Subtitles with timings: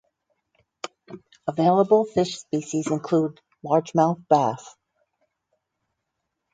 [1.47, 4.75] Available fish species include Largemouth bass.